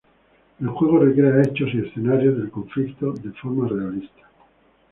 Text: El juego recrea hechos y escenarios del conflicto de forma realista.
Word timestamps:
El 0.59 0.67
juego 0.69 0.97
recrea 0.97 1.43
hechos 1.43 1.69
y 1.75 1.77
escenarios 1.87 2.35
del 2.35 2.49
conflicto 2.49 3.11
de 3.13 3.29
forma 3.33 3.67
realista. 3.67 4.27